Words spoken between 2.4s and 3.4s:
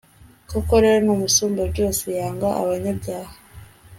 abanyabyaha,